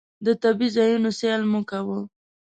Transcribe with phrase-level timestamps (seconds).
[0.25, 1.99] د طبعي ځایونو سیل مو کاوه.